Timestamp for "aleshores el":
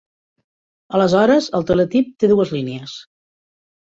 0.99-1.67